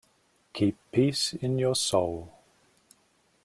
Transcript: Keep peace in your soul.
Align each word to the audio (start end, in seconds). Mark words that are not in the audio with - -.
Keep 0.53 0.77
peace 0.91 1.33
in 1.35 1.59
your 1.59 1.75
soul. 1.75 2.31